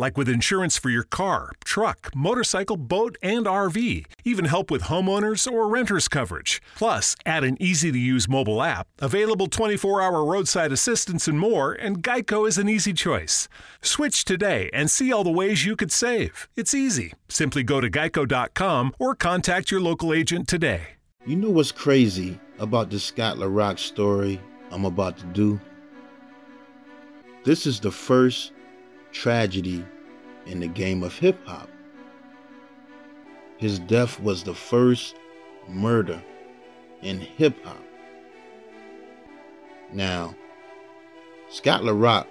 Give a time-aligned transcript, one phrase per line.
[0.00, 4.04] Like with insurance for your car, truck, motorcycle, boat, and RV.
[4.24, 6.62] Even help with homeowners or renters coverage.
[6.76, 11.72] Plus, add an easy to use mobile app, available 24 hour roadside assistance, and more,
[11.72, 13.48] and Geico is an easy choice.
[13.82, 16.46] Switch today and see all the ways you could save.
[16.54, 17.14] It's easy.
[17.28, 20.82] Simply go to geico.com or contact your local agent today.
[21.26, 25.60] You know what's crazy about the Scott LaRock story I'm about to do?
[27.42, 28.52] This is the first
[29.12, 29.84] tragedy
[30.46, 31.68] in the game of hip hop.
[33.56, 35.16] His death was the first
[35.68, 36.22] murder
[37.02, 37.82] in hip hop.
[39.92, 40.34] Now,
[41.50, 42.26] Scott LaRock,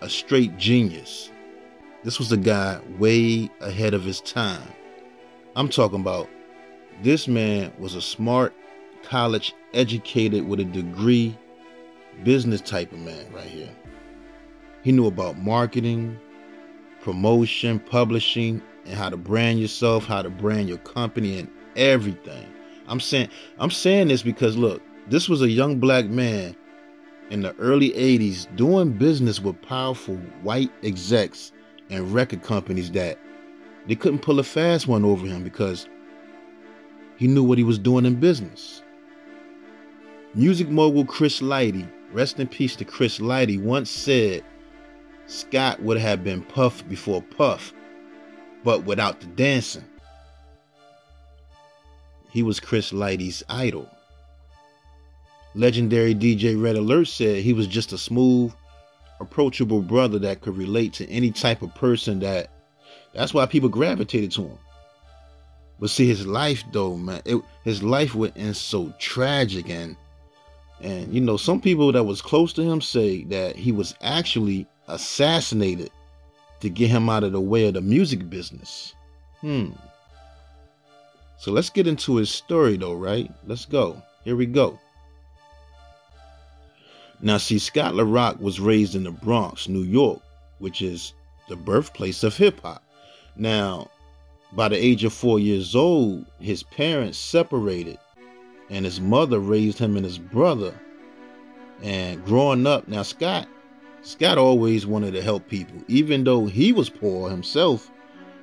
[0.00, 1.30] a straight genius.
[2.02, 4.66] This was a guy way ahead of his time.
[5.54, 6.28] I'm talking about
[7.02, 8.54] this man was a smart,
[9.02, 11.36] college educated with a degree,
[12.24, 13.70] business type of man right here.
[14.82, 16.18] He knew about marketing,
[17.02, 22.46] promotion, publishing, and how to brand yourself, how to brand your company and everything.
[22.88, 26.56] I'm saying I'm saying this because look, this was a young black man
[27.30, 31.52] in the early 80s doing business with powerful white execs
[31.90, 33.18] and record companies that
[33.86, 35.88] they couldn't pull a fast one over him because
[37.16, 38.82] he knew what he was doing in business.
[40.34, 44.42] Music mogul Chris Lighty, rest in peace to Chris Lighty, once said
[45.30, 47.72] Scott would have been Puff before Puff,
[48.64, 49.84] but without the dancing.
[52.32, 53.88] He was Chris Lighty's idol.
[55.54, 58.52] Legendary DJ Red Alert said he was just a smooth,
[59.20, 62.50] approachable brother that could relate to any type of person that
[63.14, 64.58] that's why people gravitated to him.
[65.78, 69.96] But see his life though, man, it, his life went in so tragic and
[70.80, 74.66] and you know some people that was close to him say that he was actually
[74.92, 75.90] assassinated
[76.60, 78.94] to get him out of the way of the music business.
[79.40, 79.70] Hmm.
[81.38, 83.30] So let's get into his story though, right?
[83.46, 84.02] Let's go.
[84.24, 84.78] Here we go.
[87.22, 90.20] Now, see, Scott LaRock was raised in the Bronx, New York,
[90.58, 91.12] which is
[91.48, 92.82] the birthplace of hip hop.
[93.36, 93.90] Now,
[94.52, 97.98] by the age of four years old, his parents separated,
[98.70, 100.74] and his mother raised him and his brother.
[101.82, 103.48] And growing up, now Scott
[104.02, 105.76] Scott always wanted to help people.
[105.88, 107.90] Even though he was poor himself,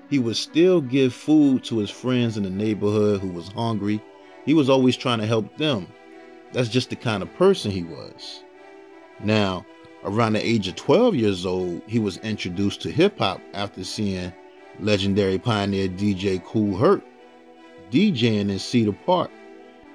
[0.09, 4.01] he would still give food to his friends in the neighborhood who was hungry.
[4.46, 5.88] He was always trying to help them.
[6.53, 8.44] That's just the kind of person he was.
[9.19, 9.66] Now,
[10.03, 14.31] around the age of 12 years old, he was introduced to hip hop after seeing
[14.79, 17.01] legendary pioneer DJ Kool Herc
[17.91, 19.31] DJing in Cedar Park.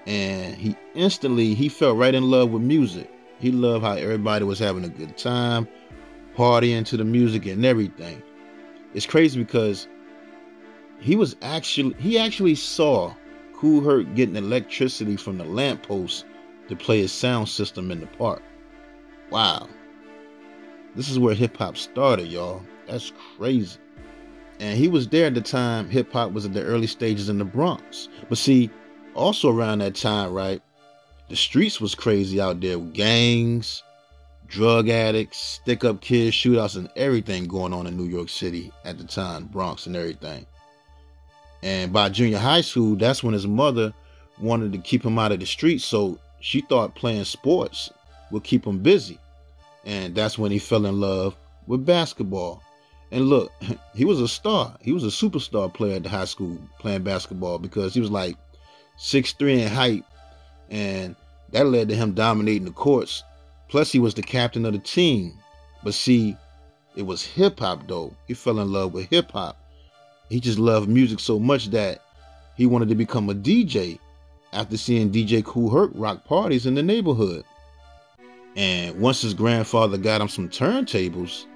[0.06, 3.08] And he instantly he fell right in love with music.
[3.42, 5.66] He loved how everybody was having a good time,
[6.36, 8.22] partying to the music and everything.
[8.94, 9.88] It's crazy because
[11.00, 13.12] he was actually he actually saw
[13.56, 16.24] Kool Herc getting electricity from the lamppost
[16.68, 18.42] to play his sound system in the park.
[19.30, 19.68] Wow.
[20.94, 22.62] This is where hip hop started, y'all.
[22.86, 23.76] That's crazy.
[24.60, 27.38] And he was there at the time hip hop was at the early stages in
[27.38, 28.08] the Bronx.
[28.28, 28.70] But see,
[29.14, 30.62] also around that time, right?
[31.32, 33.82] The streets was crazy out there with gangs,
[34.48, 38.98] drug addicts, stick up kids, shootouts, and everything going on in New York City at
[38.98, 40.44] the time, Bronx and everything.
[41.62, 43.94] And by junior high school, that's when his mother
[44.42, 45.86] wanted to keep him out of the streets.
[45.86, 47.90] So she thought playing sports
[48.30, 49.18] would keep him busy.
[49.86, 51.34] And that's when he fell in love
[51.66, 52.62] with basketball.
[53.10, 53.50] And look,
[53.94, 54.76] he was a star.
[54.82, 58.36] He was a superstar player at the high school playing basketball because he was like
[58.98, 60.04] six three in height
[60.68, 61.16] and
[61.52, 63.22] that led to him dominating the courts.
[63.68, 65.38] Plus, he was the captain of the team.
[65.84, 66.36] But see,
[66.96, 68.14] it was hip hop though.
[68.26, 69.56] He fell in love with hip hop.
[70.28, 72.00] He just loved music so much that
[72.56, 73.98] he wanted to become a DJ
[74.52, 77.44] after seeing DJ Kool Herc rock parties in the neighborhood.
[78.56, 81.46] And once his grandfather got him some turntables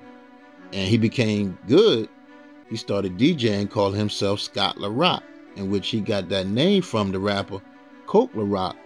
[0.73, 2.09] and he became good,
[2.69, 5.23] he started DJing, calling himself Scott LaRock,
[5.57, 7.61] in which he got that name from the rapper
[8.07, 8.77] Coke LaRock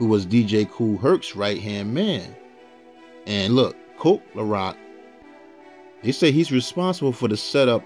[0.00, 2.34] who was DJ Kool Herc's right hand man.
[3.26, 4.74] And look, Coke LaRock,
[6.02, 7.84] they say he's responsible for the setup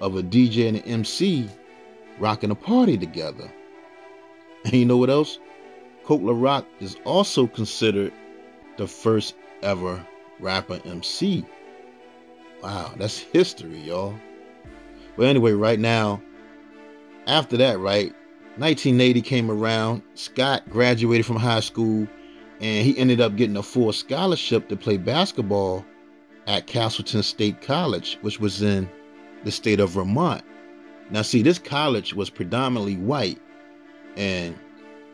[0.00, 1.46] of a DJ and an MC
[2.18, 3.52] rocking a party together.
[4.64, 5.38] And you know what else?
[6.04, 8.14] Coke LaRock is also considered
[8.78, 10.04] the first ever
[10.40, 11.44] rapper MC.
[12.62, 14.14] Wow, that's history, y'all.
[15.18, 16.22] But anyway, right now,
[17.26, 18.14] after that, right,
[18.58, 20.02] 1980 came around.
[20.14, 22.06] Scott graduated from high school
[22.60, 25.84] and he ended up getting a full scholarship to play basketball
[26.46, 28.88] at Castleton State College, which was in
[29.44, 30.42] the state of Vermont.
[31.10, 33.38] Now, see, this college was predominantly white
[34.16, 34.58] and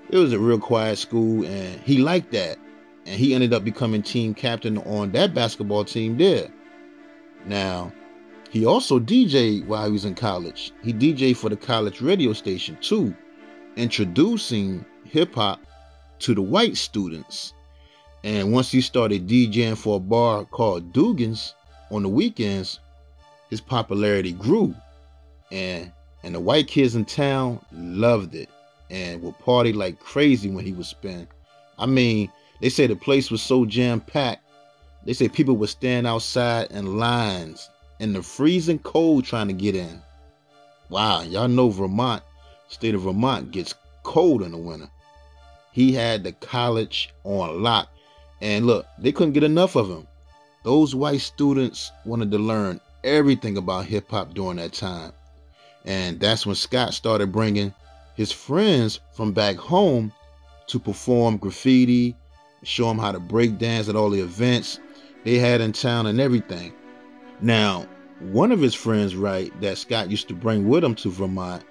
[0.08, 2.58] it was a real quiet school, and he liked that.
[3.06, 6.48] And he ended up becoming team captain on that basketball team there.
[7.46, 7.92] Now,
[8.50, 10.72] he also DJed while he was in college.
[10.82, 13.16] He DJed for the college radio station too
[13.76, 15.60] introducing hip hop
[16.20, 17.52] to the white students.
[18.24, 21.54] And once he started DJing for a bar called Dugan's
[21.90, 22.80] on the weekends,
[23.50, 24.74] his popularity grew.
[25.50, 25.92] And
[26.22, 28.48] and the white kids in town loved it
[28.90, 31.26] and would party like crazy when he would spin.
[31.78, 32.30] I mean,
[32.60, 34.48] they say the place was so jam packed.
[35.04, 39.74] They say people would stand outside in lines in the freezing cold trying to get
[39.74, 40.00] in.
[40.90, 42.22] Wow, y'all know Vermont
[42.72, 44.88] state of Vermont gets cold in the winter.
[45.72, 47.88] He had the college on lock.
[48.40, 50.06] And look, they couldn't get enough of him.
[50.64, 55.12] Those white students wanted to learn everything about hip hop during that time.
[55.84, 57.74] And that's when Scott started bringing
[58.14, 60.12] his friends from back home
[60.69, 62.16] to perform graffiti,
[62.62, 64.78] show him how to break dance at all the events
[65.24, 66.72] they had in town and everything.
[67.40, 67.86] Now,
[68.20, 71.64] one of his friends, right, that Scott used to bring with him to Vermont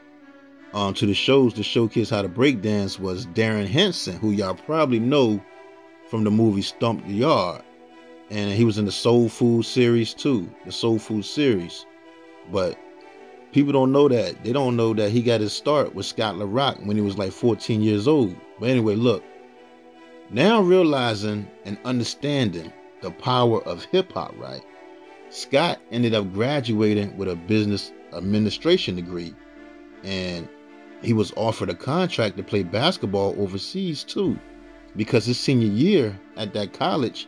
[0.74, 4.56] um, to the shows to showcase how to break dance was Darrin Henson, who y'all
[4.56, 5.44] probably know
[6.10, 7.64] from the movie Stomp the Yard.
[8.30, 11.86] And he was in the Soul Food series too, the Soul Food series.
[12.52, 12.78] But
[13.52, 14.44] people don't know that.
[14.44, 17.18] They don't know that he got his start with Scott La Rock when he was
[17.18, 18.36] like 14 years old.
[18.60, 19.24] But anyway, look.
[20.30, 22.72] Now realizing and understanding
[23.02, 24.62] the power of hip hop, right?
[25.30, 29.34] Scott ended up graduating with a business administration degree.
[30.04, 30.48] And
[31.02, 34.40] he was offered a contract to play basketball overseas too,
[34.96, 37.28] because his senior year at that college,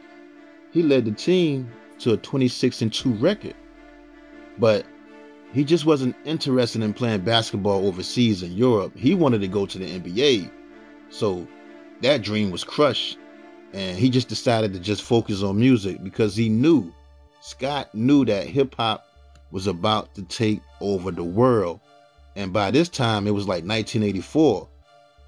[0.71, 3.55] he led the team to a 26 and 2 record.
[4.57, 4.85] But
[5.53, 8.97] he just wasn't interested in playing basketball overseas in Europe.
[8.97, 10.49] He wanted to go to the NBA.
[11.09, 11.47] So
[12.01, 13.17] that dream was crushed.
[13.71, 16.93] And he just decided to just focus on music because he knew,
[17.41, 19.05] Scott knew that hip hop
[19.51, 21.79] was about to take over the world
[22.35, 24.67] and by this time, it was like 1984,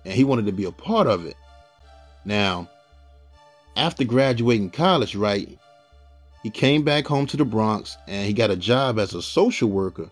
[0.06, 1.36] and he wanted to be a part of it.
[2.26, 2.70] Now,
[3.76, 5.60] after graduating college, right,
[6.42, 9.70] he came back home to the Bronx and he got a job as a social
[9.70, 10.10] worker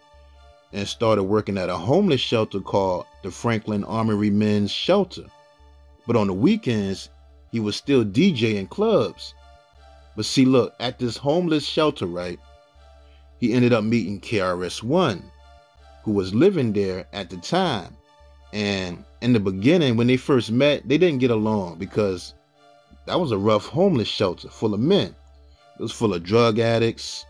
[0.71, 5.25] and started working at a homeless shelter called the Franklin Armory Men's Shelter.
[6.05, 7.09] But on the weekends,
[7.51, 9.33] he was still DJing clubs.
[10.15, 12.39] But see, look, at this homeless shelter, right,
[13.39, 15.23] he ended up meeting KRS One
[16.03, 17.95] who was living there at the time.
[18.51, 22.33] And in the beginning, when they first met, they didn't get along because
[23.05, 25.15] that was a rough homeless shelter full of men.
[25.79, 27.25] It was full of drug addicts,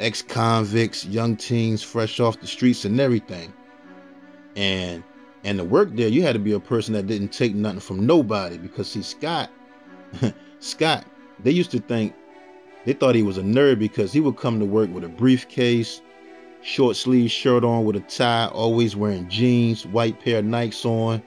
[0.00, 3.52] ex convicts, young teens fresh off the streets, and everything.
[4.56, 5.04] And
[5.44, 8.04] and to work there, you had to be a person that didn't take nothing from
[8.04, 9.50] nobody because see, Scott,
[10.58, 11.04] Scott,
[11.44, 12.14] they used to think
[12.84, 16.00] they thought he was a nerd because he would come to work with a briefcase,
[16.62, 21.22] short sleeve shirt on with a tie, always wearing jeans, white pair of Nikes on,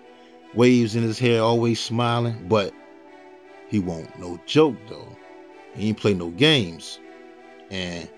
[0.54, 2.48] waves in his hair, always smiling.
[2.48, 2.74] But
[3.68, 5.08] he won't no joke though.
[5.74, 7.00] He ain't play no games.
[7.70, 8.10] And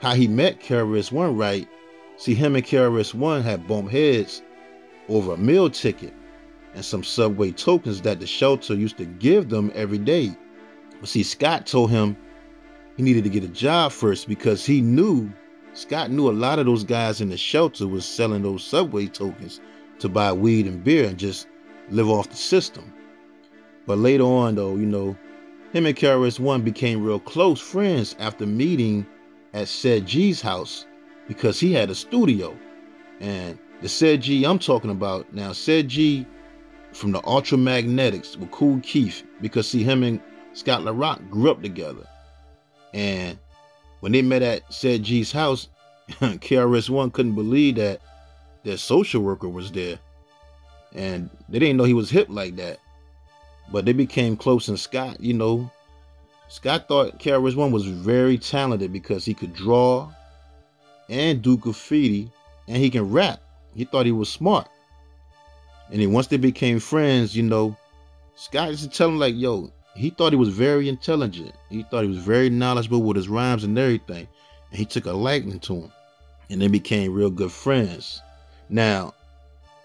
[0.00, 1.68] how he met KRS One right,
[2.16, 4.42] see him and KRS One had bumped heads
[5.08, 6.12] over a meal ticket
[6.74, 10.36] and some subway tokens that the shelter used to give them every day.
[11.00, 12.16] But see, Scott told him
[12.96, 15.30] he needed to get a job first because he knew
[15.74, 19.60] Scott knew a lot of those guys in the shelter was selling those subway tokens
[19.98, 21.46] to buy weed and beer and just
[21.90, 22.92] live off the system.
[23.86, 25.16] But later on, though, you know,
[25.72, 29.06] him and KRS One became real close friends after meeting
[29.54, 30.86] at Ced Gee's house
[31.26, 32.56] because he had a studio.
[33.20, 36.26] And the Ced Gee I'm talking about now, Ced Gee
[36.92, 40.20] from the Ultramagnetics with Kool Keith, because see him and
[40.52, 42.06] Scott La Rock grew up together.
[42.92, 43.38] And
[44.02, 45.68] when they met at Ced Gee's house,
[46.10, 48.00] KRS One couldn't believe that
[48.64, 49.96] their social worker was there.
[50.92, 52.80] And they didn't know he was hip like that.
[53.70, 55.70] But they became close and Scott, you know,
[56.48, 60.10] Scott thought KRS One was very talented because he could draw
[61.08, 62.28] and do graffiti
[62.66, 63.40] and he can rap.
[63.72, 64.66] He thought he was smart.
[65.92, 67.76] And then once they became friends, you know,
[68.34, 71.54] Scott used to tell him like, yo, he thought he was very intelligent.
[71.68, 74.26] He thought he was very knowledgeable with his rhymes and everything.
[74.70, 75.92] And he took a liking to him.
[76.50, 78.20] And they became real good friends.
[78.68, 79.14] Now,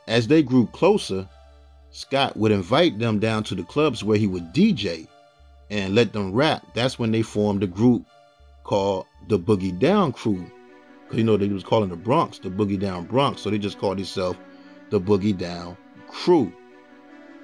[0.07, 1.27] as they grew closer,
[1.91, 5.07] Scott would invite them down to the clubs where he would DJ
[5.69, 6.65] and let them rap.
[6.73, 8.05] That's when they formed a group
[8.63, 10.45] called the Boogie Down Crew.
[11.09, 13.79] Cause you know they was calling the Bronx the Boogie Down Bronx, so they just
[13.79, 14.37] called themselves
[14.89, 16.51] the Boogie Down Crew.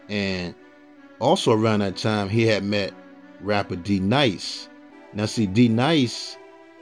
[0.09, 0.53] And
[1.23, 2.93] also around that time, he had met
[3.41, 4.67] rapper D Nice.
[5.13, 6.37] Now see, D Nice,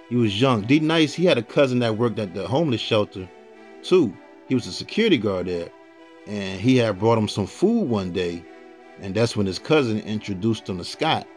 [0.09, 0.63] he was young.
[0.63, 3.29] D Nice, he had a cousin that worked at the homeless shelter
[3.83, 4.15] too.
[4.47, 5.69] He was a security guard there.
[6.27, 8.43] And he had brought him some food one day.
[8.99, 11.27] And that's when his cousin introduced him to Scott.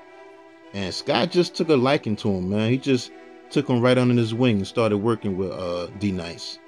[0.75, 2.71] And Scott just took a liking to him, man.
[2.71, 3.11] He just
[3.51, 6.59] took him right under his wing and started working with uh, D Nice.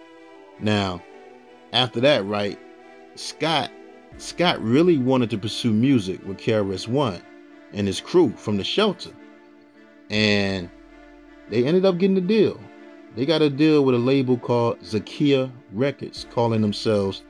[0.60, 1.02] Now,
[1.72, 2.58] after that, right,
[3.16, 3.70] Scott
[4.18, 7.20] Scott really wanted to pursue music with KRS One
[7.72, 9.10] and his crew from the shelter.
[10.10, 10.70] And
[11.50, 12.58] they ended up getting a deal.
[13.14, 17.22] They got a deal with a label called Zakia Records, calling themselves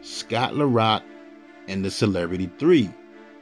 [0.00, 1.02] Scott La Rock
[1.68, 2.90] and the Celebrity 3,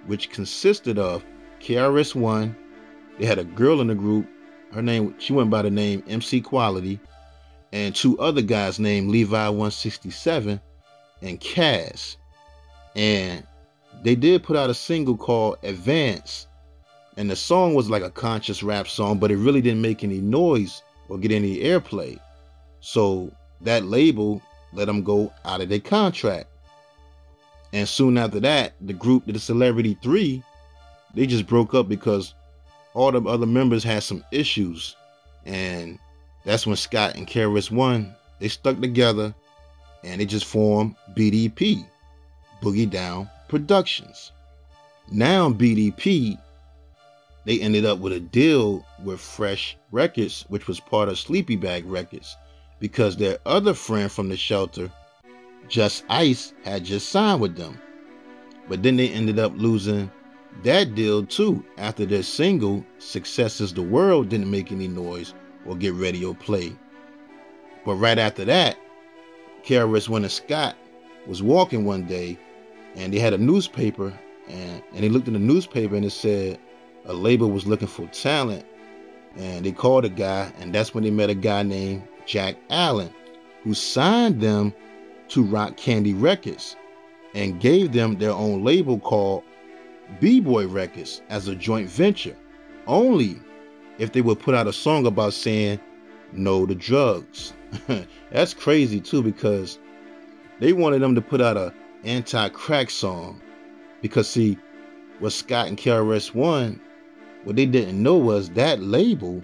[0.06, 1.24] which consisted of
[1.60, 2.56] KRS One.
[3.18, 4.26] They had a girl in the group.
[4.72, 7.00] Her name, she went by the name MC Quality,
[7.72, 10.60] and two other guys named Levi 167
[11.22, 12.16] and Kaz.
[12.96, 13.46] And
[14.02, 16.46] they did put out a single called Advance.
[17.16, 20.20] And the song was like a conscious rap song, but it really didn't make any
[20.20, 22.18] noise or get any airplay.
[22.80, 23.30] So
[23.60, 24.40] that label
[24.72, 26.46] let them go out of their contract.
[27.72, 30.42] And soon after that, the group, the Celebrity 3,
[31.14, 32.34] they just broke up because
[32.94, 34.96] all the other members had some issues.
[35.44, 35.98] And
[36.44, 39.34] that's when Scott and KRS One, they stuck together
[40.02, 41.84] and they just formed BDP.
[42.60, 44.32] Boogie Down Productions.
[45.10, 46.38] Now BDP,
[47.44, 51.84] they ended up with a deal with Fresh Records, which was part of Sleeping Bag
[51.86, 52.36] Records,
[52.78, 54.90] because their other friend from the shelter,
[55.68, 57.80] Just Ice, had just signed with them.
[58.68, 60.10] But then they ended up losing
[60.62, 65.34] that deal too after their single Success is the Word didn't make any noise
[65.66, 66.72] or get radio play.
[67.84, 68.76] But right after that,
[69.68, 70.76] One and Scott
[71.26, 72.38] was walking one day
[72.96, 74.12] and they had a newspaper
[74.48, 76.58] and, and they looked in the newspaper and it said
[77.06, 78.64] a label was looking for talent
[79.36, 83.12] and they called a guy and that's when they met a guy named Jack Allen
[83.62, 84.72] who signed them
[85.28, 86.76] to Rock Candy Records
[87.34, 89.44] and gave them their own label called
[90.18, 92.36] B-Boy Records as a joint venture
[92.86, 93.38] only
[93.98, 95.78] if they would put out a song about saying
[96.32, 97.52] no to drugs.
[98.32, 99.78] That's crazy too because
[100.58, 101.72] they wanted them to put out a
[102.04, 103.40] anti-crack song.
[104.02, 104.58] Because see
[105.18, 106.80] what Scott and KRS One
[107.44, 109.42] what they didn't know was that label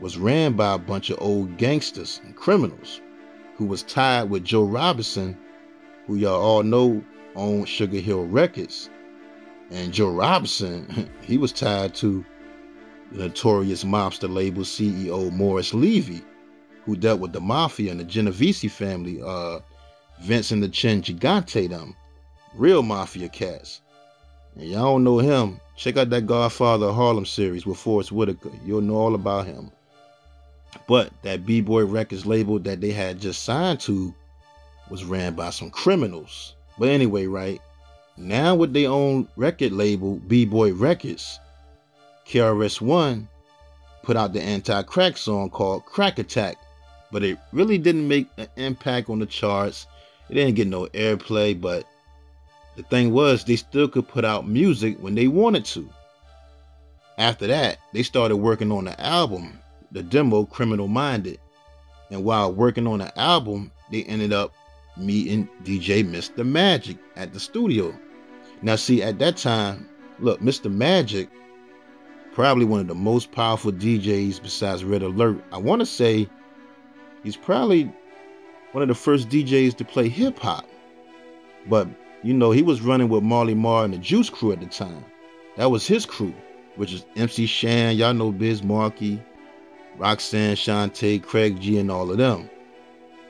[0.00, 3.00] was ran by a bunch of old gangsters and criminals
[3.54, 5.36] who was tied with Joe Robinson
[6.06, 7.02] who y'all all know
[7.36, 8.90] owned Sugar Hill Records.
[9.70, 12.24] And Joe Robinson he was tied to
[13.12, 16.22] the notorious mobster label CEO Morris Levy
[16.84, 19.60] who dealt with the mafia and the Genovese family uh
[20.22, 21.96] Vince and the Chin Gigante them.
[22.54, 23.80] Real mafia cats.
[24.54, 25.60] And y'all don't know him.
[25.76, 28.50] Check out that Godfather Harlem series with Forest Whitaker.
[28.64, 29.70] You'll know all about him.
[30.86, 34.14] But that B-Boy Records label that they had just signed to
[34.90, 36.54] was ran by some criminals.
[36.78, 37.60] But anyway, right?
[38.16, 41.38] Now with their own record label, B-Boy Records,
[42.26, 43.28] KRS-One
[44.02, 46.56] put out the anti-crack song called Crack Attack.
[47.12, 49.86] But it really didn't make an impact on the charts
[50.30, 51.84] it didn't get no airplay, but
[52.76, 55.90] the thing was, they still could put out music when they wanted to.
[57.18, 59.58] After that, they started working on the album,
[59.90, 61.38] the demo Criminal Minded.
[62.10, 64.52] And while working on the album, they ended up
[64.96, 66.46] meeting DJ Mr.
[66.46, 67.94] Magic at the studio.
[68.62, 69.88] Now, see, at that time,
[70.20, 70.72] look, Mr.
[70.72, 71.28] Magic,
[72.32, 75.42] probably one of the most powerful DJs besides Red Alert.
[75.52, 76.28] I want to say
[77.24, 77.92] he's probably
[78.72, 80.66] one of the first DJs to play hip hop.
[81.68, 81.88] But,
[82.22, 85.04] you know, he was running with Marley Marl and the Juice Crew at the time.
[85.56, 86.34] That was his crew,
[86.76, 89.22] which is MC Shan, y'all know Biz Markie,
[89.98, 92.48] Roxanne Shante, Craig G, and all of them.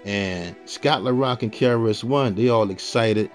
[0.05, 3.31] And Scott La Rock and KRS One, they all excited.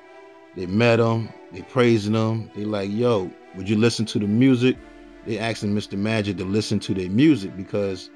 [0.56, 2.50] They met him, they praising him.
[2.56, 4.78] They like, yo, would you listen to the music?
[5.26, 5.98] They asking Mr.
[5.98, 8.10] Magic to listen to their music because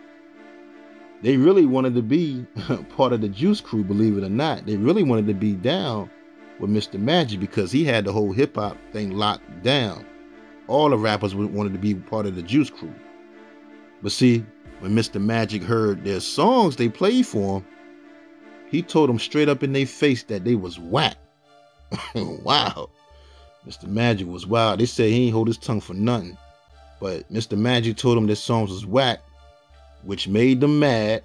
[1.22, 2.46] they really wanted to be
[2.96, 4.66] part of the Juice Crew, believe it or not.
[4.66, 6.10] They really wanted to be down
[6.60, 7.00] with Mr.
[7.00, 10.06] Magic because he had the whole hip hop thing locked down.
[10.68, 12.94] All the rappers wanted to be part of the Juice Crew.
[14.02, 14.46] But see,
[14.80, 15.20] when Mr.
[15.20, 17.66] Magic heard their songs they played for him,
[18.70, 21.18] he told them straight up in their face that they was whack.
[22.16, 22.90] wow.
[23.68, 23.88] Mr.
[23.88, 24.80] Magic was wild.
[24.80, 26.38] They said he ain't hold his tongue for nothing.
[27.00, 27.58] But Mr.
[27.58, 29.20] Magic told him their songs was whack,
[30.04, 31.24] which made them mad.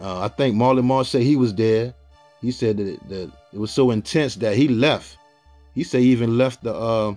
[0.00, 1.94] Uh, I think Marley Marl said he was there.
[2.42, 5.16] He said that it, that it was so intense that he left.
[5.74, 6.74] He said he even left the.
[6.74, 7.14] Uh,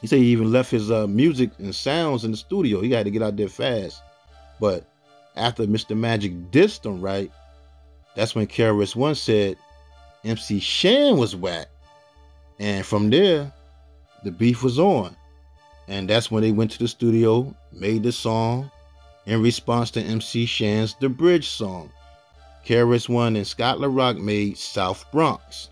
[0.00, 2.80] he said he even left his uh, music and sounds in the studio.
[2.80, 4.02] He had to get out there fast.
[4.58, 4.84] But
[5.36, 5.96] after Mr.
[5.96, 7.30] Magic dissed him, right,
[8.16, 9.58] that's when KRS One said
[10.24, 11.68] MC Shan was whack.
[12.58, 13.52] And from there,
[14.24, 15.16] the beef was on.
[15.88, 18.70] And that's when they went to the studio, made the song
[19.26, 21.90] in response to MC Shan's The Bridge song.
[22.66, 25.70] KRS One and Scott La Rock made South Bronx.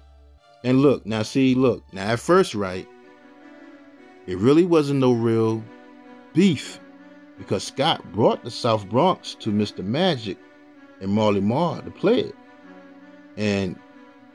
[0.64, 2.88] And look, now see, look, now at first, right,
[4.26, 5.62] it really wasn't no real
[6.35, 6.81] beef
[7.38, 9.85] because Scott brought the South Bronx to Mr.
[9.85, 10.37] Magic
[11.00, 12.35] and Marley Marl to play it.
[13.37, 13.78] And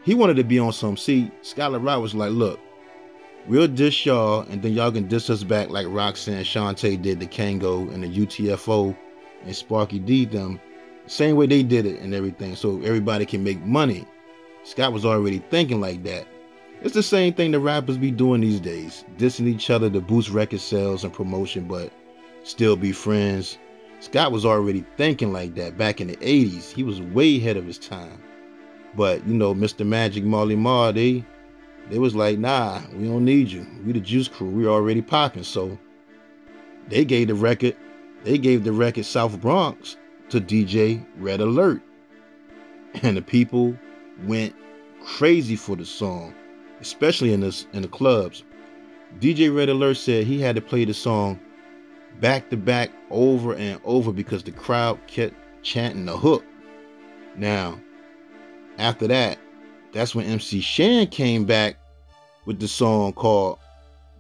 [0.04, 0.98] he wanted to be on some.
[0.98, 2.60] See, Scott La Rock was like, look,
[3.48, 7.28] we'll diss y'all, and then y'all can diss us back like Roxanne Shante did the
[7.28, 8.96] Kangol and the UTFO
[9.46, 10.60] and Sparky D them.
[11.06, 14.06] Same way they did it and everything, so everybody can make money.
[14.64, 16.26] Scott was already thinking like that.
[16.82, 20.30] It's the same thing the rappers be doing these days, dissing each other to boost
[20.30, 21.92] record sales and promotion, but
[22.44, 23.58] still be friends.
[24.00, 26.72] Scott was already thinking like that back in the 80s.
[26.72, 28.22] He was way ahead of his time.
[28.96, 29.86] But you know, Mr.
[29.86, 31.24] Magic Marley Marl, they
[31.90, 33.66] they was like, nah, we don't need you.
[33.86, 34.50] We the Juice Crew.
[34.50, 35.44] We already popping.
[35.44, 35.78] So
[36.88, 37.76] they gave the record,
[38.24, 39.98] they gave the record South Bronx
[40.30, 41.82] to DJ Red Alert.
[43.02, 43.76] And the people
[44.26, 44.56] went
[45.04, 46.34] crazy for the song,
[46.80, 48.44] especially in the, in the clubs.
[49.20, 51.40] DJ Red Alert said he had to play the song
[52.20, 56.46] back to back over and over because the crowd kept chanting the hook.
[57.36, 57.80] Now,
[58.78, 59.38] after that,
[59.94, 61.78] that's when MC Shan came back
[62.46, 63.60] with the song called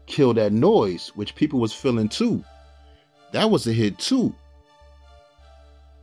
[0.05, 2.43] Kill That Noise, which people was feeling too.
[3.31, 4.33] That was a hit too.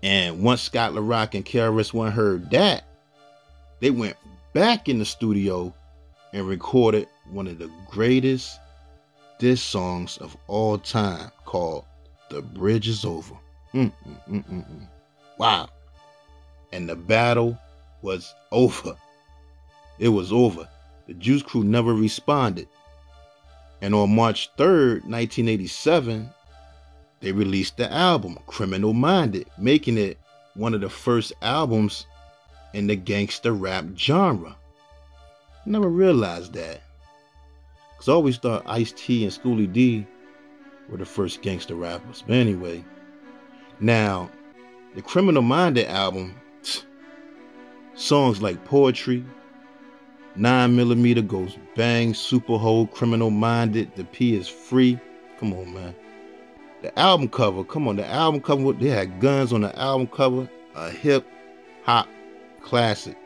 [0.02, 2.85] And once Scott La Rock and KRS One heard that,
[3.80, 4.16] they went
[4.52, 5.72] back in the studio
[6.33, 8.59] and recorded one of the greatest
[9.38, 11.85] diss songs of all time called
[12.30, 13.35] The Bridge is Over.
[13.72, 13.92] Mm,
[14.28, 14.88] mm, mm,
[15.38, 15.68] wow.
[16.72, 17.59] And the battle
[18.02, 18.96] was over.
[20.00, 20.66] It was over.
[21.06, 22.66] The Juice Crew never responded.
[23.82, 26.28] And on March 3rd, 1987,
[27.20, 30.18] they released the album Criminal Minded, making it
[30.54, 32.06] one of the first albums
[32.72, 34.56] in the gangster rap genre.
[35.66, 36.80] Never realized that.
[37.92, 40.06] Because I always thought Ice T and Schoolly D
[40.88, 42.24] were the first gangster rappers.
[42.26, 42.82] But anyway,
[43.80, 44.30] now,
[44.94, 46.34] the Criminal Minded album
[47.94, 49.24] Songs like Poetry,
[50.40, 54.98] 9mm goes bang, super hold, criminal minded, the P is free.
[55.38, 55.94] Come on, man.
[56.81, 60.48] The album cover, come on, the album cover, they had guns on the album cover,
[60.74, 61.26] a hip
[61.85, 62.09] hop
[62.62, 63.18] classic.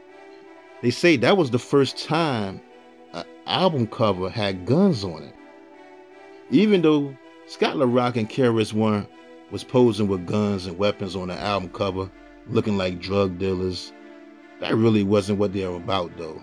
[0.82, 2.60] They say that was the first time
[3.12, 5.34] an album cover had guns on it.
[6.50, 9.06] Even though Scott La Rock and KRS One
[9.52, 12.10] was posing with guns and weapons on the album cover,
[12.48, 13.92] looking like drug dealers
[14.60, 16.40] that really wasn't what they were about though.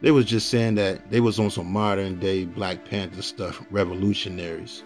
[0.00, 4.82] They was just saying that they was on some modern day Black Panther stuff, revolutionaries.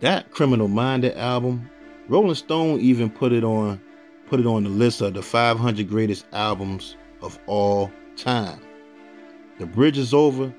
[0.00, 1.68] That Criminal Minded album,
[2.08, 3.80] Rolling Stone even put it on
[4.28, 8.60] put it on the list of the 500 greatest albums of all time.
[9.58, 10.54] The Bridge is Over,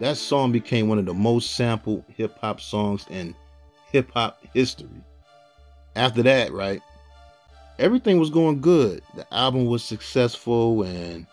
[0.00, 3.34] that song became one of the most sampled hip hop songs in
[3.90, 5.02] hip hop history.
[5.96, 6.82] After that, right,
[7.78, 9.02] everything was going good.
[9.14, 11.26] The album was successful and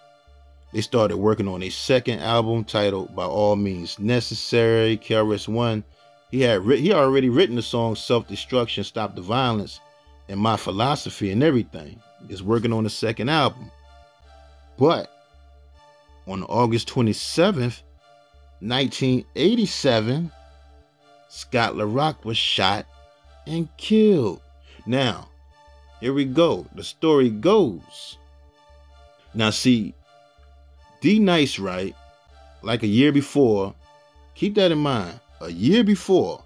[0.74, 4.98] they started working on a second album titled By All Means Necessary.
[4.98, 5.84] KRS One,
[6.30, 9.82] he had he already written the song Self Destruction, Stop the Violence,
[10.30, 12.00] and My Philosophy and everything.
[12.30, 13.72] Is working on the second album.
[14.78, 15.12] But
[16.28, 17.82] on August 27th,
[18.60, 20.32] 1987,
[21.30, 22.86] Scott La Rock was shot
[23.48, 24.40] and killed.
[24.86, 25.30] Now,
[26.00, 26.68] here we go.
[26.76, 28.18] The story goes.
[29.34, 29.96] Now, see,
[31.02, 31.96] D Nice, right?
[32.62, 33.76] Like a year before,
[34.36, 35.20] keep that in mind.
[35.42, 36.44] A year before,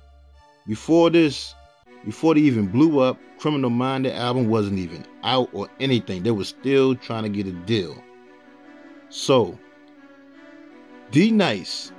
[0.65, 1.53] before this,
[2.05, 6.23] before they even blew up, Criminal Mind, the album wasn't even out or anything.
[6.23, 7.95] They were still trying to get a deal.
[9.09, 9.59] So,
[11.11, 11.91] D Nice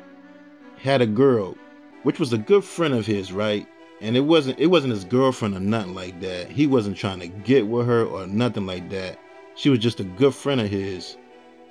[0.78, 1.56] had a girl,
[2.02, 3.66] which was a good friend of his, right?
[4.00, 6.50] and it wasn't it wasn't his girlfriend or nothing like that.
[6.50, 9.18] He wasn't trying to get with her or nothing like that.
[9.54, 11.16] She was just a good friend of his.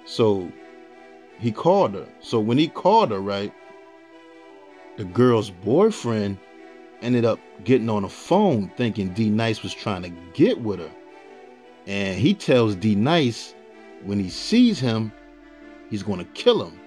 [0.06, 0.52] So
[1.40, 2.08] he called her.
[2.20, 3.54] So when he called her, right,
[4.98, 6.38] the girl's boyfriend
[7.02, 10.92] ended up getting on the phone thinking D Nice was trying to get with her.
[11.88, 13.54] And he tells D Nice
[14.04, 15.12] when he sees him,
[15.90, 16.80] he's going to kill him.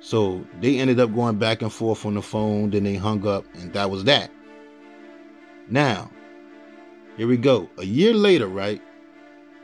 [0.00, 3.44] So they ended up going back and forth on the phone, then they hung up,
[3.54, 4.30] and that was that.
[5.68, 6.10] Now,
[7.16, 7.68] here we go.
[7.78, 8.80] A year later, right?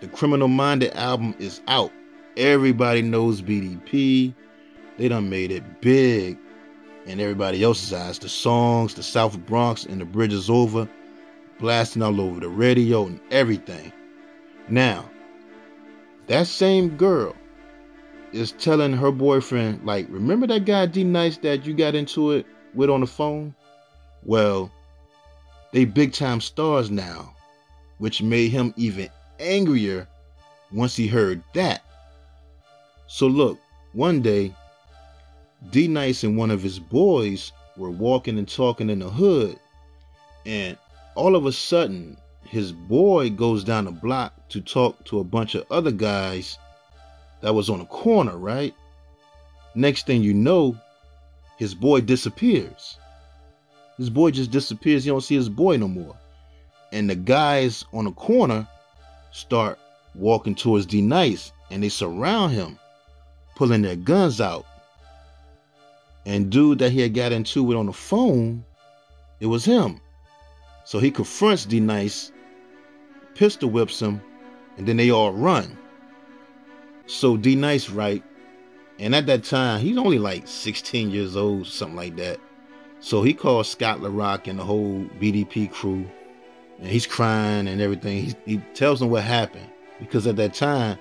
[0.01, 1.91] The Criminal Minded album is out.
[2.37, 4.35] Everybody knows BDP.
[4.99, 6.38] They done made it big
[7.07, 8.18] in everybody else's eyes.
[8.18, 10.88] The songs, the South Bronx, and the Bridge is Over,
[11.59, 13.92] blasting all over the radio and everything.
[14.68, 15.09] Now,
[16.27, 17.35] that same girl
[18.33, 22.46] is telling her boyfriend, like, remember that guy D Nice that you got into it
[22.75, 23.55] with on the phone?
[24.25, 24.70] Well,
[25.72, 27.35] they big time stars now,
[27.99, 30.09] which made him even angrier
[30.72, 31.83] once he heard that.
[33.07, 33.59] So look,
[33.92, 34.55] one day,
[35.71, 39.59] D Nice and one of his boys were walking and talking in the hood,
[40.45, 40.77] and
[41.14, 45.55] all of a sudden, his boy goes down the block to talk to a bunch
[45.55, 46.59] of other guys
[47.40, 48.75] that was on a corner, right?
[49.75, 50.77] Next thing you know,
[51.59, 52.99] his boy disappears.
[53.97, 55.07] His boy just disappears.
[55.07, 56.16] You don't see his boy no more.
[56.92, 58.66] And the guys on the corner
[59.33, 59.79] start
[60.14, 62.79] walking towards D Nice and they surround him,
[63.57, 64.64] pulling their guns out.
[66.25, 68.64] And dude that he had got into it on the phone,
[69.40, 70.01] it was him.
[70.85, 72.31] So he confronts D Nice,
[73.35, 74.21] pistol whips him,
[74.77, 75.77] and then they all run.
[77.07, 78.23] So D Nice, right?
[78.99, 82.38] And at that time, he's only like 16 years old, something like that.
[83.01, 86.09] So he calls Scott La Rock and the whole BDP crew,
[86.79, 88.25] and he's crying and everything.
[88.25, 90.99] He, he tells them what happened because at that time,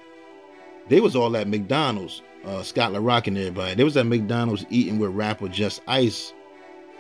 [0.88, 2.22] they was all at McDonald's.
[2.46, 3.76] Uh, Scott La Rock and everybody.
[3.76, 6.34] They was at McDonald's eating with rapper Just Ice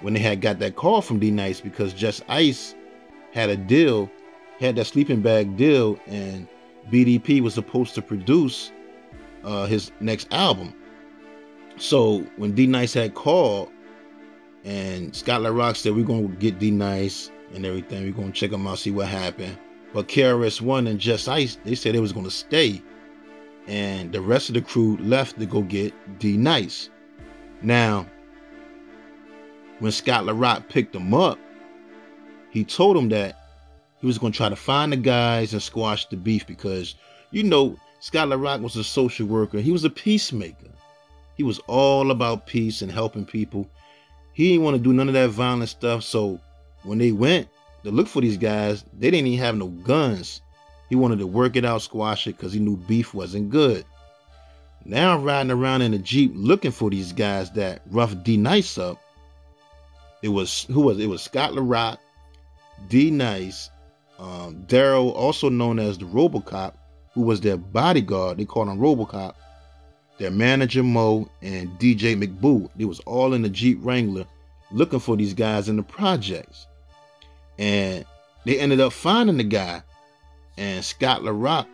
[0.01, 2.73] when they had got that call from D Nice because Just Ice
[3.31, 4.09] had a deal,
[4.59, 6.47] had that sleeping bag deal, and
[6.91, 8.71] BDP was supposed to produce
[9.43, 10.73] uh, his next album.
[11.77, 13.69] So when D Nice had called
[14.63, 18.51] and Scott La Rock said, We're gonna get D Nice and everything, we're gonna check
[18.51, 19.57] him out, see what happened.
[19.93, 22.81] But KRS One and Just Ice, they said they was gonna stay.
[23.67, 26.89] And the rest of the crew left to go get D Nice.
[27.61, 28.05] Now,
[29.79, 31.39] when Scott La Rock picked him up,
[32.51, 33.35] he told him that
[33.99, 36.95] he was going to try to find the guys and squash the beef because,
[37.31, 39.59] you know, Scott La Rock was a social worker.
[39.59, 40.69] He was a peacemaker.
[41.35, 43.67] He was all about peace and helping people.
[44.33, 46.03] He didn't want to do none of that violent stuff.
[46.03, 46.39] So
[46.83, 47.47] when they went
[47.83, 50.41] to look for these guys, they didn't even have no guns.
[50.89, 53.85] He wanted to work it out, squash it, because he knew beef wasn't good.
[54.85, 58.99] Now riding around in a Jeep looking for these guys that rough D Nice up.
[60.21, 61.07] It was who was it?
[61.07, 61.99] was Scott La Rock,
[62.87, 63.69] D Nice,
[64.19, 66.73] um, Daryl, also known as the Robocop,
[67.13, 68.37] who was their bodyguard.
[68.37, 69.33] They called him Robocop.
[70.17, 72.69] Their manager Mo and DJ McBoo.
[72.75, 74.25] They was all in the Jeep Wrangler
[74.71, 76.67] looking for these guys in the projects.
[77.57, 78.05] And
[78.45, 79.81] they ended up finding the guy.
[80.57, 81.67] And Scott La Rock,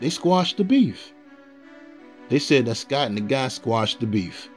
[0.00, 1.12] they squashed the beef.
[2.28, 4.48] They said that Scott and the guy squashed the beef.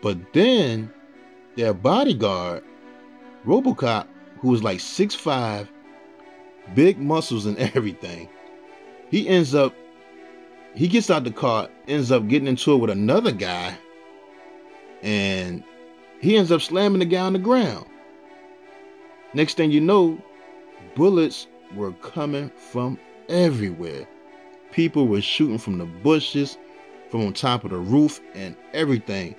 [0.00, 0.92] But then
[1.56, 2.62] their bodyguard,
[3.46, 4.06] Robocop,
[4.38, 5.70] who was like six five,
[6.74, 8.28] big muscles and everything,
[9.10, 9.74] he ends up
[10.74, 13.76] he gets out the car, ends up getting into it with another guy,
[15.02, 15.62] and
[16.20, 17.86] he ends up slamming the guy on the ground.
[19.34, 20.18] Next thing you know,
[20.94, 24.06] bullets were coming from everywhere.
[24.72, 26.58] People were shooting from the bushes,
[27.10, 29.34] from on top of the roof, and everything.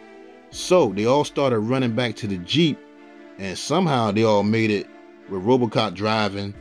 [0.51, 2.79] So they all started running back to the Jeep,
[3.37, 4.87] and somehow they all made it
[5.29, 6.53] with Robocop driving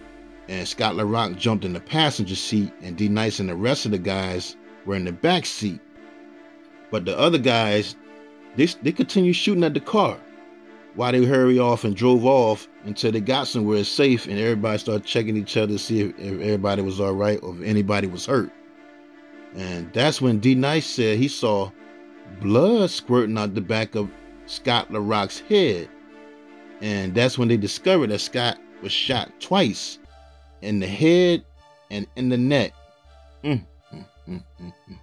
[0.49, 3.87] and Scott La Rock jumped in the passenger seat, and D Nice and the rest
[3.87, 5.81] of the guys were in the back seat.
[6.91, 7.97] But the other guys,
[8.57, 10.19] they, they continued shooting at the car
[10.95, 15.05] while they hurry off and drove off until they got somewhere safe and everybody started
[15.05, 18.27] checking each other to see if, if everybody was all right or if anybody was
[18.27, 18.51] hurt.
[19.57, 21.71] And that's when D Nice said he saw
[22.41, 24.11] blood squirting out the back of
[24.47, 25.89] Scott LaRock's head.
[26.81, 29.99] And that's when they discovered that Scott was shot twice
[30.63, 31.45] in the head
[31.91, 32.73] and in the neck.
[33.43, 34.99] Mm, mm, mm, mm.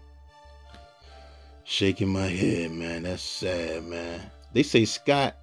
[1.63, 3.03] Shaking my head, man.
[3.03, 4.29] That's sad, man.
[4.53, 5.37] They say Scott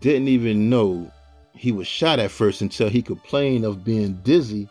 [0.00, 1.10] didn't even know
[1.54, 4.68] he was shot at first until he complained of being dizzy.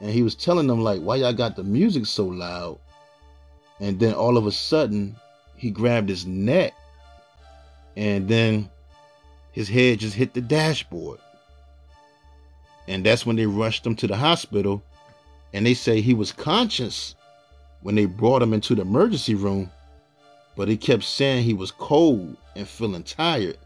[0.00, 2.78] And he was telling them, like, why y'all got the music so loud?
[3.80, 5.16] And then all of a sudden,
[5.56, 6.72] he grabbed his neck
[7.96, 8.70] and then
[9.50, 11.18] his head just hit the dashboard.
[12.86, 14.82] And that's when they rushed him to the hospital.
[15.52, 17.16] And they say he was conscious
[17.82, 19.70] when they brought him into the emergency room,
[20.56, 23.58] but he kept saying he was cold and feeling tired.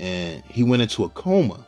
[0.00, 1.66] And he went into a coma.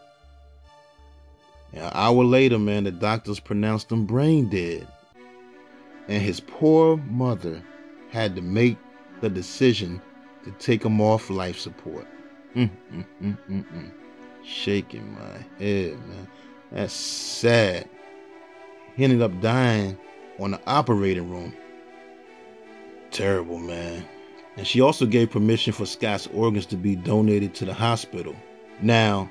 [1.72, 4.86] And an hour later, man, the doctors pronounced him brain dead.
[6.08, 7.62] And his poor mother
[8.10, 8.78] had to make
[9.20, 10.00] the decision
[10.44, 12.06] to take him off life support.
[12.54, 13.90] Mm, mm, mm.
[14.44, 16.28] Shaking my head, man.
[16.72, 17.88] That's sad.
[18.96, 19.98] He ended up dying
[20.38, 21.54] on the operating room.
[23.10, 24.06] Terrible, man.
[24.56, 28.34] And she also gave permission for Scott's organs to be donated to the hospital.
[28.80, 29.30] Now,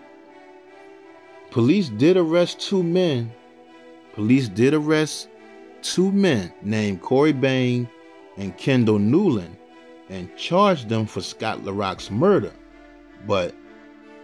[1.52, 3.32] police did arrest two men.
[4.14, 5.30] Police did arrest
[5.82, 7.90] two men named Corey Bain
[8.38, 9.58] and Kendall Newland
[10.10, 12.52] and charged them for Scott LaRock's murder.
[13.26, 13.56] But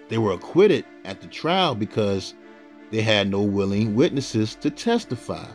[0.10, 2.36] they were acquitted at the trial because
[2.92, 5.48] they had no willing witnesses to testify.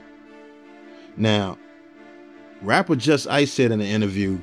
[1.17, 1.59] Now,
[2.63, 4.41] rapper Just Ice said in an interview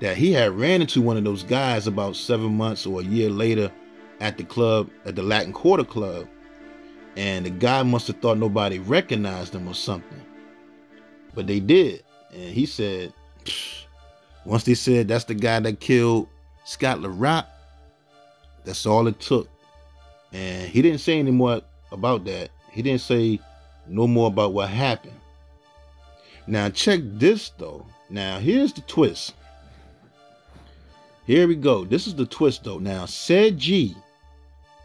[0.00, 3.30] that he had ran into one of those guys about seven months or a year
[3.30, 3.70] later
[4.20, 6.26] at the club, at the Latin Quarter Club,
[7.16, 10.20] and the guy must have thought nobody recognized him or something.
[11.34, 12.02] But they did.
[12.32, 13.12] And he said,
[14.44, 16.28] once they said that's the guy that killed
[16.64, 17.46] Scott LaRock,
[18.64, 19.48] that's all it took.
[20.32, 21.60] And he didn't say any more
[21.92, 22.50] about that.
[22.70, 23.40] He didn't say
[23.86, 25.18] no more about what happened.
[26.46, 27.86] Now, check this though.
[28.08, 29.34] Now, here's the twist.
[31.30, 31.84] Here we go.
[31.84, 32.80] This is the twist though.
[32.80, 33.94] Now, Ced Gee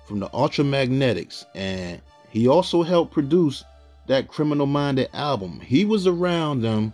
[0.05, 3.63] from the Ultramagnetics, and he also helped produce
[4.05, 5.60] that Criminal Minded album.
[5.60, 6.93] He was around them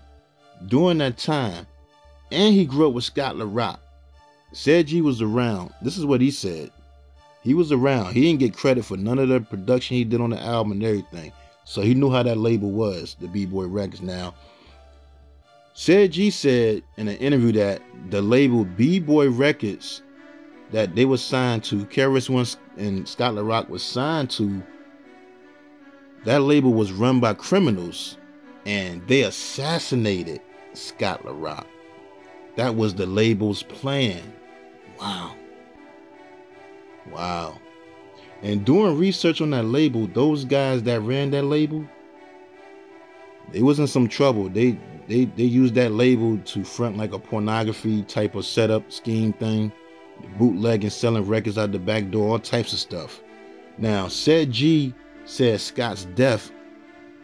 [0.68, 1.68] during that time,
[2.32, 3.80] and he grew up with Scott LaRock.
[4.54, 5.74] Ced Gee was around.
[5.82, 6.72] This is what he said.
[7.44, 8.14] He was around.
[8.14, 10.84] He didn't get credit for none of the production he did on the album and
[10.84, 11.34] everything.
[11.66, 14.02] So he knew how that label was, the B-Boy Records.
[14.02, 14.34] Now,
[15.74, 20.02] Ced Gee said in an interview that the label B-Boy Records
[20.72, 22.46] that they were signed to, KRS-One
[22.78, 24.62] and Scott LaRock was signed to,
[26.26, 28.18] that label was run by criminals
[28.66, 30.42] and they assassinated
[30.74, 31.66] Scott LaRock.
[32.58, 34.22] That was the label's plan.
[35.00, 35.36] Wow.
[37.12, 37.60] Wow.
[38.42, 41.86] And doing research on that label, those guys that ran that label,
[43.52, 44.50] they was in some trouble.
[44.50, 44.78] They
[45.12, 49.72] they they used that label to front like a pornography type of setup scheme thing,
[50.40, 53.22] bootlegging, selling records out the back door, all types of stuff.
[53.78, 54.94] Now, Ced Gee
[55.26, 56.52] said Scott's death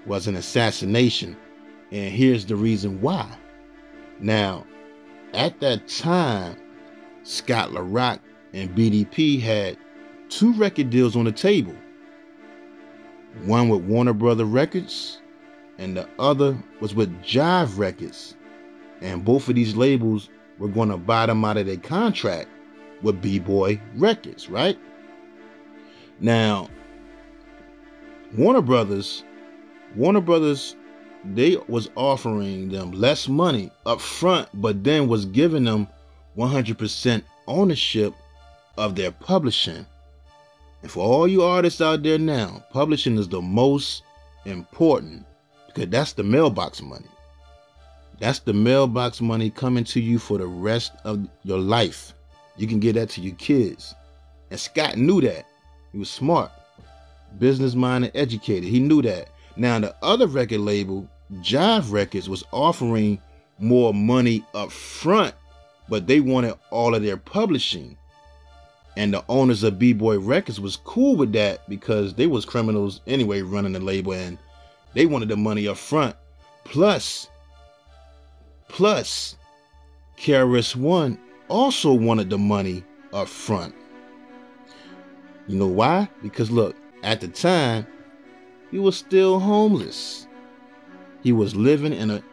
[0.06, 1.38] was an assassination,
[1.91, 3.26] and here's the reason why.
[4.19, 4.65] Now,
[5.34, 6.58] at that time,
[7.23, 8.19] Scott LaRock
[8.54, 9.78] and BDP had
[10.30, 11.76] two record deals on the table.
[13.45, 15.21] One with Warner Brother Records,
[15.78, 18.36] and the other was with Jive Records.
[19.02, 22.50] And both of these labels were going to buy them out of their contract
[23.04, 24.78] with B-Boy Records, right?
[26.20, 26.70] Now,
[28.36, 29.24] Warner Brothers,
[29.96, 30.76] Warner Brothers,
[31.24, 35.88] they was offering them less money up front, but then was giving them
[36.38, 38.13] 100% ownership
[38.78, 39.86] of their publishing.
[40.82, 44.04] And for all you artists out there now, publishing is the most
[44.46, 45.26] important
[45.78, 47.06] because that's the mailbox money.
[48.20, 52.16] That's the mailbox money coming to you for the rest of your life.
[52.56, 53.94] You can get that to your kids.
[54.50, 55.46] And Scott knew that.
[55.92, 56.52] He was smart,
[57.38, 58.63] business minded, educated.
[58.63, 59.30] He knew that.
[59.56, 61.08] Now, the other record label,
[61.42, 63.22] Jive Records, was offering
[63.60, 65.36] more money up front,
[65.90, 67.98] but they wanted all of their publishing
[68.96, 73.44] and the owners of b-boy records was cool with that because they was criminals anyway
[73.44, 74.40] running the label and
[74.98, 76.16] they wanted the money up front.
[76.64, 77.30] Plus
[78.68, 79.36] plus
[80.18, 82.84] KRS-One also wanted the money
[83.14, 83.76] up front.
[85.46, 86.10] You know why?
[86.24, 87.86] Because look at the time
[88.72, 90.28] he was still homeless.
[91.22, 92.24] He was living in a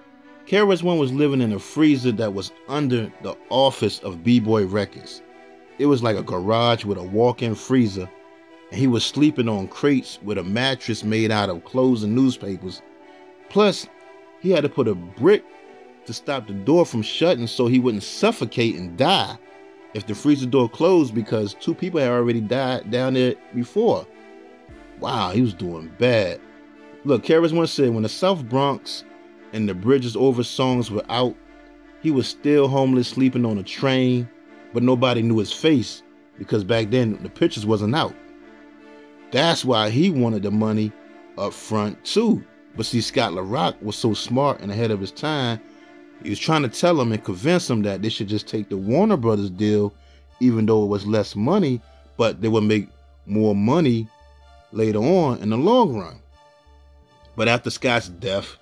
[0.47, 5.21] KRS-One was living in a freezer that was under the office of b-boy records.
[5.79, 8.09] It was like a garage with a walk-in freezer,
[8.75, 12.83] he was sleeping on crates with a mattress made out of clothes and newspapers.
[13.49, 13.87] Plus,
[14.41, 15.45] he had to put a brick
[16.07, 19.39] to stop the door from shutting so he wouldn't suffocate and die
[19.95, 24.07] if the freezer door closed because two people had already died down there before.
[25.01, 26.41] Wow, he was doing bad.
[27.05, 29.05] Look, KRS-One said when the South Bronx
[29.53, 31.37] and the Bridges Over songs were out,
[32.03, 34.29] he was still homeless, sleeping on a train,
[34.73, 36.03] but nobody knew his face
[36.39, 38.15] because back then the pictures wasn't out.
[39.35, 40.93] That's why he wanted the money
[41.37, 42.45] up front too.
[42.77, 45.61] But see, Scott LaRock was so smart and ahead of his time.
[46.23, 48.77] He was trying to tell him and convince him that they should just take the
[48.77, 49.93] Warner Brothers deal,
[50.39, 51.83] even though it was less money,
[52.17, 52.89] but they would make
[53.27, 54.07] more money
[54.71, 56.23] later on in the long run.
[57.35, 58.57] But after Scott's death,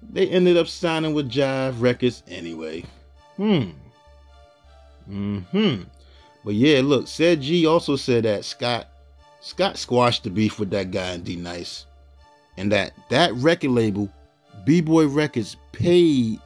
[0.00, 2.84] they ended up signing with Jive Records anyway.
[3.36, 3.72] Hmm.
[5.04, 5.82] Hmm.
[6.42, 8.88] But yeah, look, Ced Gee also said that Scott
[9.40, 11.86] Scott squashed the beef with that guy in D Nice,
[12.56, 14.10] and that that record label,
[14.64, 16.40] B Boy Records, paid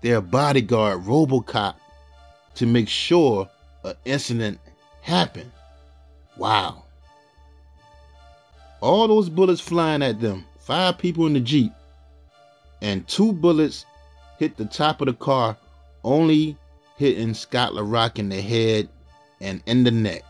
[0.00, 1.74] their bodyguard RoboCop
[2.56, 3.48] to make sure
[3.84, 4.58] an incident
[5.02, 5.52] happened.
[6.36, 6.84] Wow.
[8.80, 11.72] All those bullets flying at them, five people in the Jeep,
[12.82, 13.86] and two bullets
[14.38, 15.56] hit the top of the car,
[16.04, 16.56] only
[16.96, 18.88] hitting Scott LaRock in the head
[19.40, 20.22] and in the neck.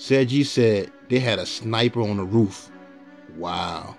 [0.00, 2.70] Ced Gee said they had a sniper on the roof.
[3.36, 3.94] Wow.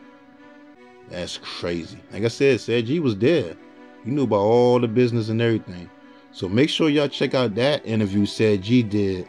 [1.09, 1.99] That's crazy.
[2.11, 3.55] Like I said, Ced Gee was there.
[4.03, 5.87] He knew about all the business and everything.
[6.31, 9.27] So make sure y'all check out that interview Ced Gee did.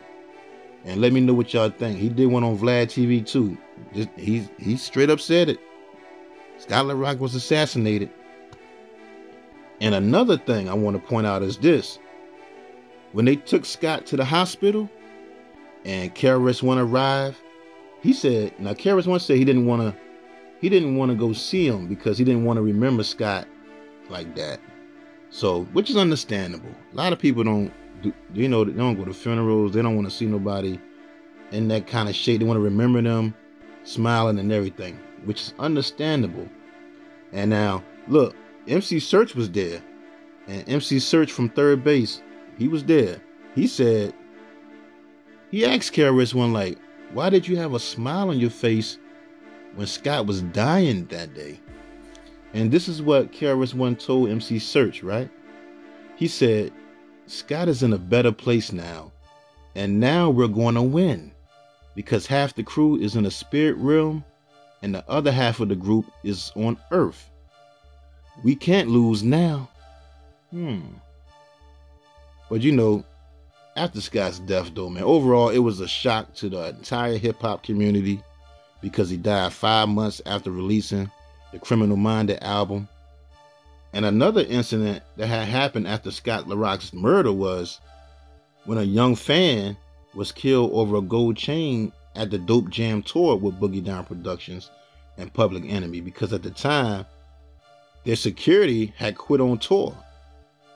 [0.87, 1.98] And let me know what y'all think.
[1.98, 3.58] He did one on Vlad TV too.
[3.92, 5.61] Just he he straight up said it.
[6.56, 8.08] Scott LaRock was assassinated.
[9.82, 11.98] And another thing I want to point out is this.
[13.12, 14.88] When they took Scott to the hospital
[15.85, 17.37] and KRS One arrived,
[18.03, 20.01] he said, now KRS One said he didn't want to
[20.61, 23.49] he didn't want to go see him because he didn't want to remember Scott
[24.09, 24.61] like that.
[25.29, 26.71] So, which is understandable.
[26.92, 29.97] A lot of people don't do, you know, they don't go to funerals, they don't
[29.97, 30.79] want to see nobody
[31.51, 32.40] in that kind of shape.
[32.40, 33.35] They want to remember them
[33.83, 36.49] smiling and everything, which is understandable.
[37.33, 38.37] And now, look,
[38.68, 39.83] MC Serch was there.
[40.47, 42.23] And MC Serch from 3rd Bass,
[42.59, 43.21] he was there.
[43.55, 44.14] He said,
[45.52, 46.78] he asked KRS One, like,
[47.12, 48.98] why did you have a smile on your face
[49.74, 51.60] when Scott was dying that day?
[52.54, 55.30] And this is what KRS One told MC Serch, right?
[56.16, 56.72] He said,
[57.26, 59.12] Scott is in a better place now.
[59.74, 61.32] And now we're going to win
[61.94, 64.24] because half the crew is in the spirit realm
[64.80, 67.30] and the other half of the group is on earth.
[68.42, 69.68] We can't lose now.
[70.50, 70.80] Hmm.
[72.48, 73.04] But you know,
[73.76, 77.62] after Scott's death, though, man, overall, it was a shock to the entire hip hop
[77.62, 78.22] community
[78.80, 81.11] because he died five months after releasing
[81.52, 82.88] the Criminal Minded album.
[83.92, 87.80] And another incident that had happened after Scott LaRock's murder was
[88.64, 89.76] when a young fan
[90.14, 94.70] was killed over a gold chain at the Dope Jam tour with Boogie Down Productions
[95.18, 97.06] and Public Enemy because at the time
[98.04, 99.96] their security had quit on tour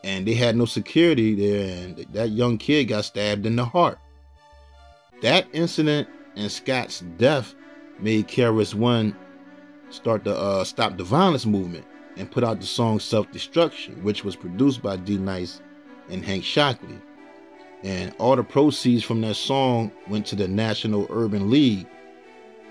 [0.07, 3.99] and they had no security there and that young kid got stabbed in the heart.
[5.21, 7.57] That incident and Scott's death
[7.99, 9.17] made KRS One
[9.91, 11.85] start the uh, Stop the Violence movement
[12.17, 15.61] and put out the song Self Destruction, which was produced by D Nice
[16.09, 17.01] and Hank Shocklee.
[17.83, 21.89] And all the proceeds from that song went to the National Urban League.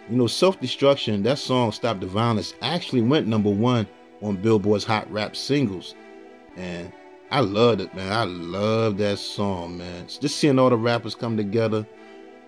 [0.09, 3.87] You know, Self Destruction, that song Stop the Violence, actually went number one
[4.21, 5.95] on Billboard's Hot Rap Singles.
[6.55, 6.93] And
[7.31, 8.11] I loved it, man.
[8.11, 10.07] I love that song, man.
[10.07, 11.85] Just seeing all the rappers come together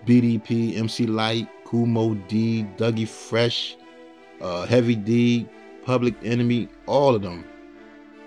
[0.06, 3.76] BDP, MC Lyte, Kumo D, Dougie Fresh,
[4.40, 5.48] uh, Heavy D,
[5.84, 7.44] Public Enemy, all of them.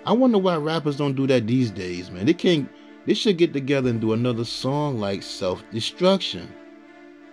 [0.04, 2.26] I wonder why rappers don't do that these days, man.
[2.26, 2.68] They can't.
[3.06, 6.52] They should get together and do another song like Self Destruction.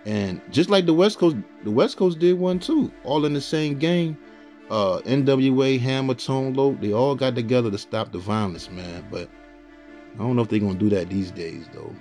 [0.06, 3.40] And just like the West Coast, the West Coast did one too, all in the
[3.40, 4.16] same gang.
[4.70, 9.04] Uh, NWA, Hammer, Tone Loc, they all got together to stop the violence, man.
[9.10, 9.28] But
[10.14, 11.92] I don't know if they're gonna do that these days, though.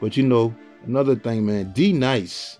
[0.00, 0.54] But you know,
[0.86, 2.58] another thing, man, D Nice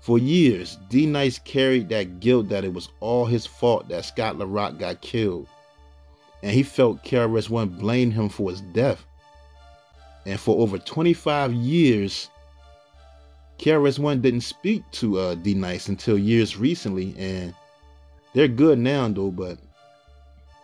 [0.00, 4.36] for years, D Nice carried that guilt that it was all his fault that Scott
[4.36, 5.46] LaRock got killed.
[6.42, 9.06] And he felt KRS One blamed him for his death.
[10.26, 12.30] And for over 25 years,
[13.60, 17.14] KRS One didn't speak to uh, D Nice until years recently.
[17.16, 17.54] And
[18.34, 19.58] they're good now, though, but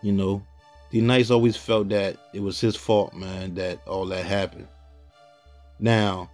[0.02, 0.42] you know,
[0.90, 4.68] D Nice always felt that it was his fault, man, that all that happened.
[5.78, 6.30] Now,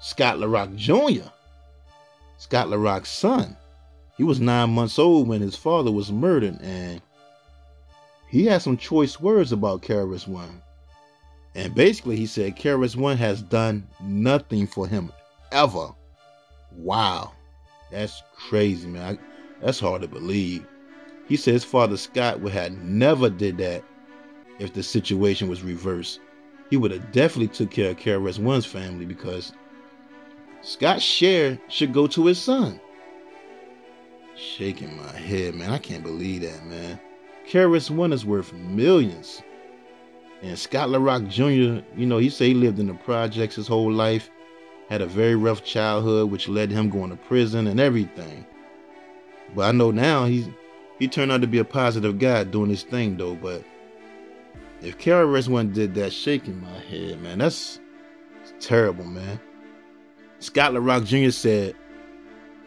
[0.00, 1.28] Scott LaRock Jr
[2.38, 3.56] Scott LaRock's son.
[4.16, 7.00] He was nine months old when his father was murdered, and
[8.28, 10.62] he had some choice words about KRS One.
[11.54, 15.12] And basically, he said KRS One has done nothing for him
[15.52, 15.88] ever.
[16.72, 17.32] Wow,
[17.90, 19.18] that's crazy, man.
[19.18, 20.66] I, that's hard to believe.
[21.28, 23.82] He says father Scott would have never did that
[24.58, 26.20] if the situation was reversed.
[26.70, 29.52] He would have definitely took care of KRS One's family because
[30.62, 32.80] Scott's share should go to his son.
[34.34, 35.70] Shaking my head, man.
[35.70, 37.00] I can't believe that, man.
[37.48, 39.42] KRS One is worth millions.
[40.42, 43.90] And Scott LaRock Jr., you know, he said he lived in the projects his whole
[43.90, 44.28] life,
[44.90, 48.44] had a very rough childhood, which led him going to prison and everything.
[49.54, 50.48] But I know now he's
[50.98, 53.34] he turned out to be a positive guy doing his thing though.
[53.34, 53.62] But
[54.82, 57.80] if KRS One did that, shaking my head, man, that's
[58.60, 59.40] terrible, man.
[60.38, 61.30] Scott LaRock Jr.
[61.30, 61.74] said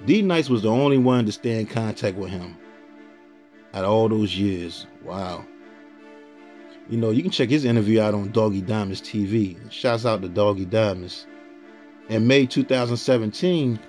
[0.06, 2.58] D Nice was the only one to stay in contact with him
[3.74, 4.88] at all those years.
[5.04, 5.46] Wow.
[6.90, 9.58] You know, you can check his interview out on Doggy Diamonds TV.
[9.72, 11.28] Shouts out to Doggy Diamonds.
[12.10, 13.80] In May 2017,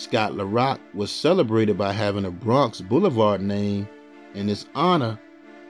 [0.00, 3.86] Scott La Rock was celebrated by having a Bronx Boulevard name
[4.32, 5.20] in his honor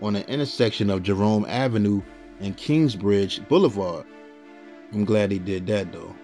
[0.03, 2.01] on the intersection of Jerome Avenue
[2.39, 4.07] and Kingsbridge Boulevard.
[4.93, 6.14] I'm glad he did that though.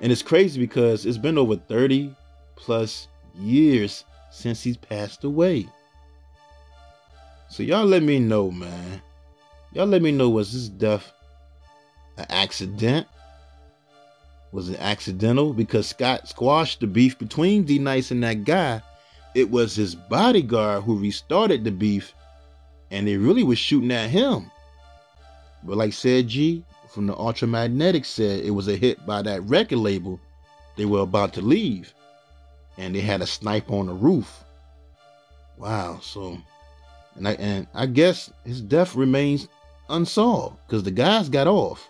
[0.00, 2.16] And it's crazy because it's been over 30
[2.54, 5.68] plus years since he's passed away.
[7.50, 9.02] So y'all let me know, man.
[9.74, 11.12] Y'all let me know was this death
[12.16, 13.06] an accident?
[14.56, 15.52] Was it accidental?
[15.52, 18.80] Because Scott squashed the beef between D Nice and that guy.
[19.34, 22.14] It was his bodyguard who restarted the beef,
[22.90, 24.50] and they really was shooting at him.
[25.62, 29.76] But like Ced Gee from the Ultramagnetic said, it was a hit by that record
[29.76, 30.18] label.
[30.78, 31.92] They were about to leave,
[32.78, 34.42] and they had a snipe on the roof.
[35.58, 35.98] Wow.
[36.00, 36.38] So,
[37.16, 39.48] and I and I guess his death remains
[39.90, 41.86] unsolved because the guys got off.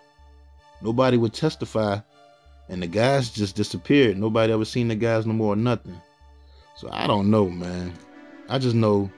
[0.81, 1.99] Nobody would testify,
[2.69, 4.17] and the guys just disappeared.
[4.17, 5.99] Nobody ever seen the guys no more, nothing.
[6.75, 7.93] So I don't know, man.
[8.49, 9.09] I just know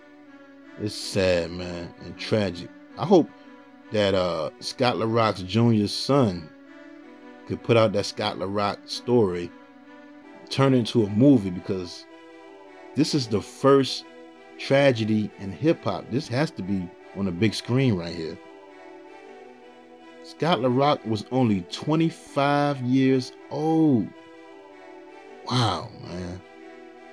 [0.79, 2.69] it's sad, man, and tragic.
[2.97, 3.29] I hope
[3.91, 6.49] that uh Scott La Rock's junior son
[7.47, 9.51] could put out that Scott La Rock story,
[10.49, 12.05] turn it into a movie because
[12.95, 14.05] this is the first
[14.57, 16.05] tragedy in hip hop.
[16.11, 16.87] This has to be
[17.17, 18.37] on a big screen right here.
[20.29, 24.07] Scott La Rock was only 25 years old.
[25.49, 26.39] Wow, man.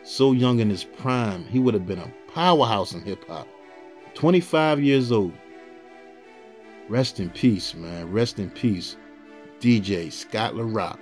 [0.03, 3.49] So young in his prime, he would have been a powerhouse in hip hop.
[4.13, 5.33] 25 years old.
[6.91, 8.13] Rest in peace, man.
[8.13, 8.99] Rest in peace.
[9.61, 11.01] DJ Scott La Rock.